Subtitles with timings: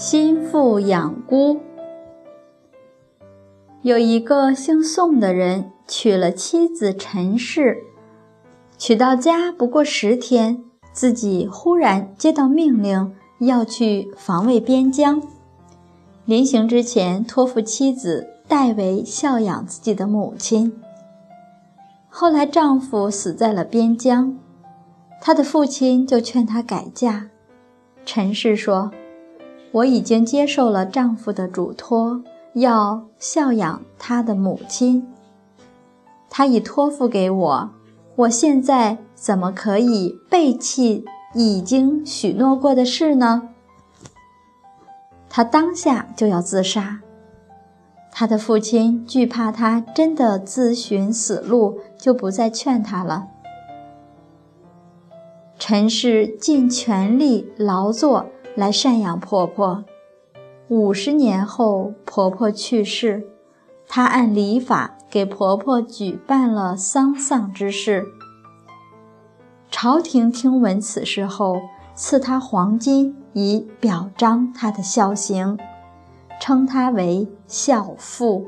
[0.00, 1.60] 心腹养孤。
[3.82, 7.76] 有一个姓宋的人娶了妻子陈氏，
[8.78, 15.22] 娶到家不过十天，自己忽然接到命令要去防卫边疆。
[16.24, 20.80] 临行之前，托付妻子代为孝养自己的母亲。
[22.08, 24.38] 后来丈夫死在了边疆，
[25.20, 27.28] 她的父亲就劝她改嫁。
[28.06, 28.90] 陈氏说。
[29.72, 32.22] 我已经接受了丈夫的嘱托，
[32.54, 35.06] 要孝养他的母亲。
[36.28, 37.70] 他已托付给我，
[38.16, 43.48] 我现在怎么可以背弃已经许诺过的事呢？
[45.28, 47.00] 他当下就要自杀。
[48.10, 53.28] 他的父亲惧怕他真的自寻死路，就不再劝他了。
[55.58, 58.26] 陈氏尽全力劳作。
[58.60, 59.86] 来赡养婆婆。
[60.68, 63.26] 五十年后，婆婆去世，
[63.88, 68.04] 她按礼法给婆婆举办了丧丧之事。
[69.70, 71.56] 朝廷听闻此事后，
[71.94, 75.58] 赐她黄金以表彰她的孝行，
[76.38, 78.46] 称她为孝妇。